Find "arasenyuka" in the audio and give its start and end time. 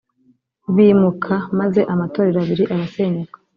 2.73-3.35